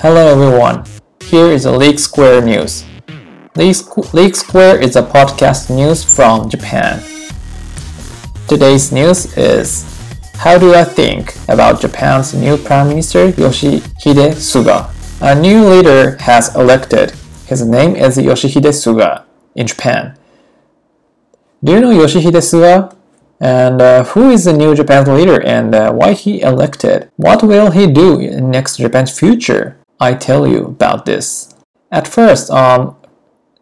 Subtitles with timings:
[0.00, 0.84] Hello everyone,
[1.22, 2.84] here is the League Square News.
[3.56, 3.76] League,
[4.12, 7.02] League Square is a podcast news from Japan.
[8.48, 9.84] Today's news is
[10.34, 14.90] How do I think about Japan's new Prime Minister Yoshihide Suga?
[15.20, 17.12] A new leader has elected.
[17.46, 19.24] His name is Yoshihide Suga
[19.54, 20.16] in Japan.
[21.62, 22.96] Do you know Yoshihide Suga?
[23.40, 27.10] And uh, who is the new Japan's leader and uh, why he elected?
[27.16, 29.76] What will he do in next Japan's future?
[30.02, 31.54] I tell you about this.
[31.92, 32.96] At first, um,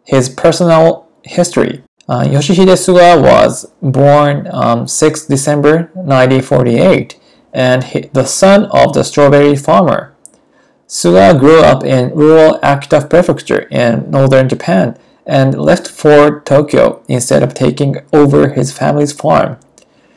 [0.03, 1.83] his personal history.
[2.09, 7.19] Uh, Yoshihide Suga was born um, 6 December 1948
[7.53, 10.15] and he, the son of the strawberry farmer.
[10.87, 17.43] Suga grew up in rural Akita Prefecture in northern Japan and left for Tokyo instead
[17.43, 19.59] of taking over his family's farm.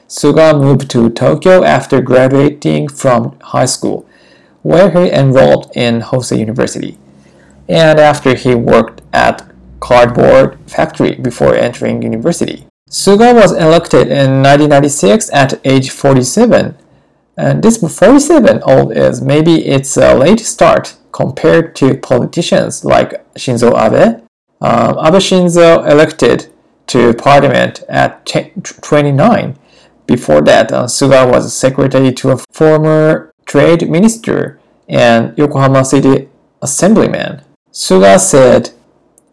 [0.09, 4.07] Suga moved to Tokyo after graduating from high school,
[4.65, 6.99] where he enrolled in Hosei University,
[7.69, 9.47] and after he worked at
[9.79, 12.67] cardboard factory before entering university.
[12.91, 16.77] Suga was elected in 1996 at age 47,
[17.37, 23.71] and this 47 old is maybe it's a late start compared to politicians like Shinzo
[23.85, 24.23] Abe.
[24.63, 26.51] Um, Abe Shinzo elected
[26.87, 29.59] to parliament at 29
[30.07, 36.29] before that, uh, Suga was a secretary to a former trade minister and Yokohama City
[36.61, 37.41] assemblyman.
[37.73, 38.71] Suga said,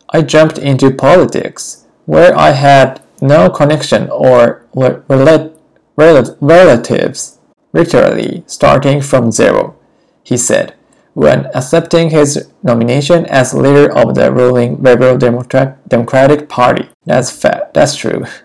[0.09, 5.51] I jumped into politics where I had no connection or rel- rel-
[6.39, 7.39] relatives,
[7.73, 9.75] literally starting from zero,
[10.23, 10.75] he said,
[11.15, 16.89] when accepting his nomination as leader of the ruling Liberal Democratic Party.
[17.05, 17.31] That's
[17.73, 18.25] that's true.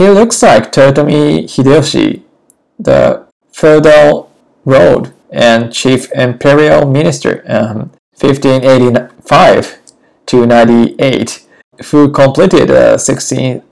[0.00, 2.22] He looks like Toyotomi Hideyoshi,
[2.80, 4.28] the feudal
[4.64, 9.78] lord and chief imperial minister, um, 1585
[10.26, 11.46] to 98,
[11.90, 13.62] who completed the 16th,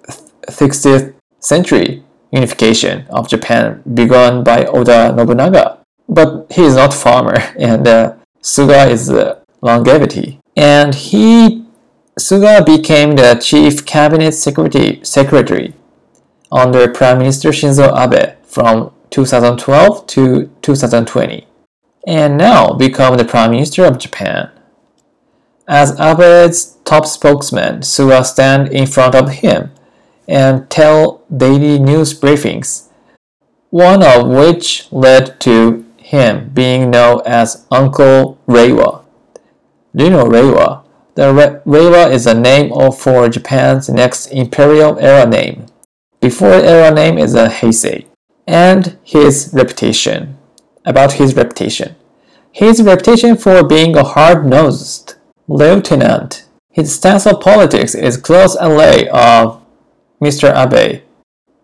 [0.48, 2.02] 60th century
[2.32, 5.78] unification of Japan begun by Oda Nobunaga.
[6.08, 10.40] But he is not farmer, and uh, Suga is uh, longevity.
[10.56, 11.64] And he,
[12.18, 15.74] Suga became the chief cabinet secretary, secretary
[16.50, 21.46] under Prime Minister Shinzo Abe from 2012 to 2020,
[22.06, 24.50] and now become the Prime Minister of Japan.
[25.68, 29.70] As Abe's top spokesman, Suga stand in front of him
[30.26, 32.88] and tell daily news briefings,
[33.70, 39.04] one of which led to him being known as Uncle Reiwa.
[39.94, 40.84] Do you know Reiwa?
[41.14, 45.66] The Re- Reiwa is a name for Japan's next imperial era name
[46.22, 48.06] before era name is a Heisei,
[48.46, 50.38] and his reputation.
[50.84, 51.94] About his reputation.
[52.50, 55.14] His reputation for being a hard-nosed
[55.48, 56.46] lieutenant.
[56.70, 59.62] His stance on politics is close ally of
[60.20, 60.52] Mr.
[60.54, 61.02] Abe.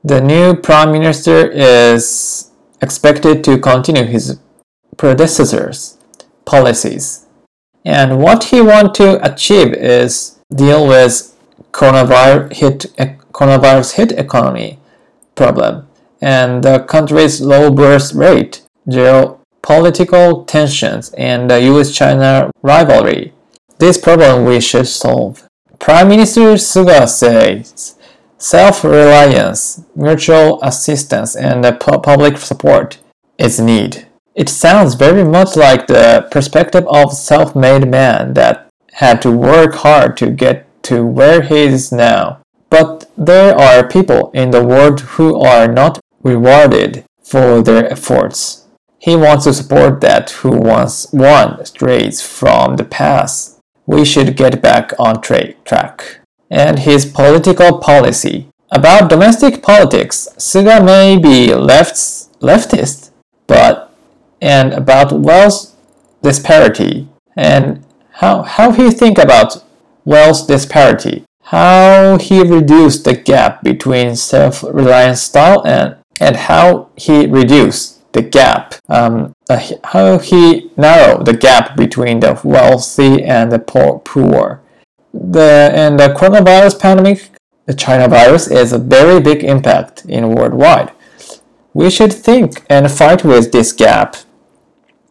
[0.05, 4.39] The new prime minister is expected to continue his
[4.97, 5.99] predecessors'
[6.45, 7.27] policies.
[7.85, 11.35] And what he wants to achieve is deal with
[11.73, 12.79] coronavirus hit
[13.33, 14.79] coronavirus hit economy
[15.35, 15.87] problem
[16.21, 23.33] and the country's low birth rate, geopolitical tensions, and the US-China rivalry.
[23.79, 25.49] This problem we should solve.
[25.79, 27.95] Prime Minister Suga says
[28.39, 32.99] self-reliance, mutual assistance, and public support
[33.37, 34.07] is need.
[34.35, 40.17] It sounds very much like the perspective of self-made man that had to work hard
[40.19, 42.41] to get to where he is now.
[42.71, 48.67] But there are people in the world who are not rewarded for their efforts.
[48.99, 53.61] He wants to support that who once won strays from the past.
[53.87, 56.21] We should get back on tra- track.
[56.51, 58.49] And his political policy.
[58.71, 61.95] About domestic politics, Suga may be left,
[62.41, 63.11] leftist,
[63.47, 63.93] but
[64.41, 65.75] and about wealth
[66.23, 69.65] disparity and how, how he think about
[70.05, 77.98] wealth disparity how he reduced the gap between self-reliant style and, and how he reduced
[78.19, 84.01] the gap, um, uh, how he narrowed the gap between the wealthy and the poor.
[84.01, 84.61] poor.
[85.15, 87.31] The, and the coronavirus pandemic,
[87.67, 90.91] the China virus, is a very big impact in worldwide.
[91.75, 94.17] We should think and fight with this gap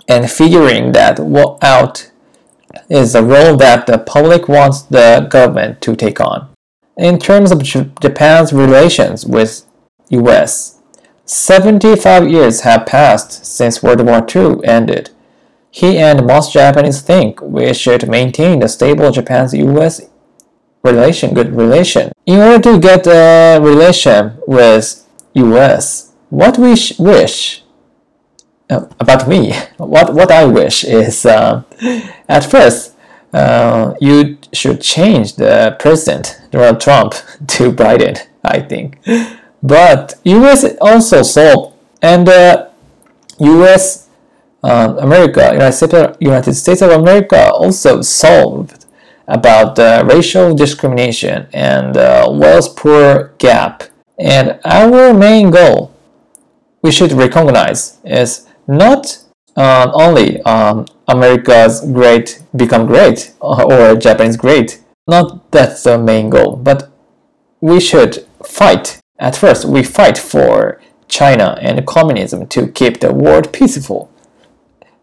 [0.07, 2.11] and figuring that what out
[2.89, 6.49] is the role that the public wants the government to take on.
[6.97, 9.65] In terms of Japan's relations with
[10.09, 10.76] US,
[11.27, 15.09] 75 years have passed since World War II ended.
[15.69, 20.01] he and most Japanese think we should maintain the stable Japan's-US
[20.83, 22.11] relation, good relation.
[22.25, 27.63] In order to get a relation with US, what we wish
[28.69, 31.63] uh, about me, what what I wish is uh,
[32.27, 32.95] at first
[33.33, 37.13] uh, you should change the president Donald Trump
[37.55, 38.17] to Biden.
[38.43, 38.97] I think,
[39.61, 42.27] but US also solved and
[43.39, 44.07] US
[44.63, 48.85] uh, America United States of America also solved
[49.27, 49.77] about
[50.07, 53.83] racial discrimination and wealth poor gap.
[54.17, 55.93] And our main goal
[56.81, 59.19] we should recognize is not
[59.57, 64.81] um, only um, America's great become great or Japan's great.
[65.07, 66.89] Not that's the main goal, but
[67.61, 68.99] we should fight.
[69.19, 74.11] At first, we fight for China and communism to keep the world peaceful.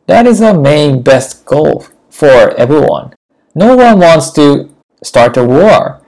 [0.06, 3.14] That is the main best goal for everyone.
[3.54, 4.70] No one wants to
[5.02, 6.00] start a war.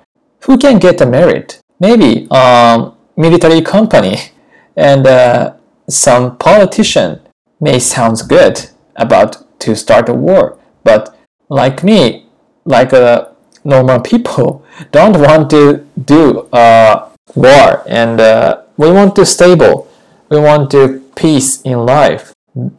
[0.43, 1.61] Who can get a merit?
[1.81, 4.17] Maybe um, military company
[4.76, 5.55] and uh,
[5.88, 7.20] some politician
[7.61, 11.17] may sounds good about to start a war, but
[11.49, 12.26] like me,
[12.64, 13.29] like uh,
[13.64, 19.88] normal people, don't want to do a war, and uh, we want to stable,
[20.28, 22.32] we want to peace in life.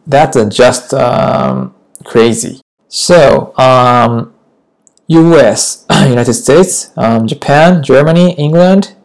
[0.06, 2.62] That's just um, crazy.
[2.88, 4.34] So, um,
[5.08, 8.96] U.S., United States, um, Japan, Germany, England,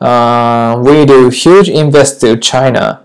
[0.00, 3.04] uh, we do huge invest to China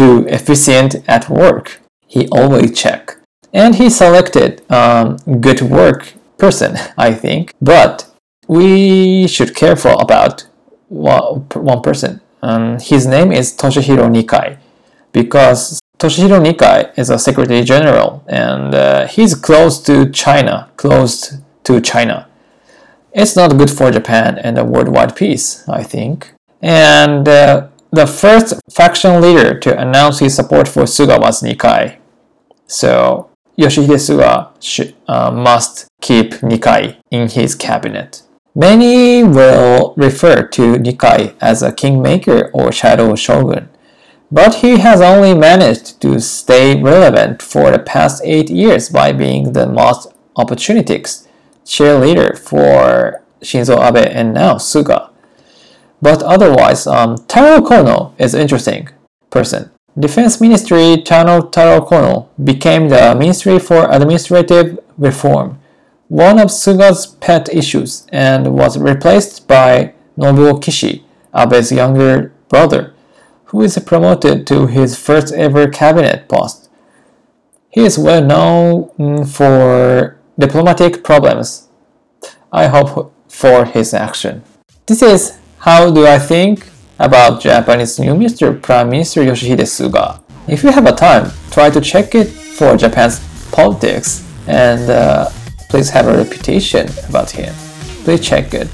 [0.02, 1.82] do efficient at work?
[2.08, 3.18] He always check.
[3.54, 5.18] And he selected um,
[5.48, 7.54] good work person i think.
[7.62, 7.94] But
[8.48, 10.46] we should careful about
[10.88, 12.22] one person.
[12.42, 14.58] Um, his name is toshihiro nikai.
[15.12, 21.82] Because Toshihiro Nikai is a Secretary General, and uh, he's close to China, close to
[21.82, 22.26] China.
[23.12, 26.32] It's not good for Japan and the worldwide peace, I think.
[26.62, 31.98] And uh, the first faction leader to announce his support for Suga was Nikai.
[32.68, 34.52] So Yoshihide Suga
[35.08, 38.24] uh, must keep Nikai in his cabinet.
[38.56, 43.70] Many will refer to Nikai as a kingmaker or shadow shogun.
[44.32, 49.54] But he has only managed to stay relevant for the past eight years by being
[49.54, 51.26] the most opportunistic
[51.66, 55.10] cheerleader for Shinzo Abe and now Suga.
[56.02, 58.90] But otherwise, um, Taro Kono is interesting
[59.30, 59.72] person.
[60.00, 65.60] Defense Ministry Tano Taro Kono became the Ministry for Administrative Reform,
[66.08, 71.04] one of Suga's pet issues, and was replaced by Nobuo Kishi,
[71.34, 72.94] Abe's younger brother
[73.50, 76.70] who is promoted to his first ever cabinet post.
[77.72, 81.68] He is well known for diplomatic problems.
[82.52, 84.44] I hope for his action.
[84.86, 88.62] This is how do I think about Japanese new Mr.
[88.62, 90.22] Prime Minister Yoshihide Suga.
[90.48, 93.20] If you have a time, try to check it for Japan's
[93.52, 95.30] politics and uh,
[95.70, 97.54] please have a reputation about him.
[98.04, 98.70] Please check it.